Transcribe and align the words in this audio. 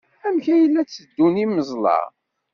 Amek 0.25 0.45
ay 0.53 0.63
la 0.67 0.83
tteddun 0.85 1.35
yiweẓla? 1.41 1.97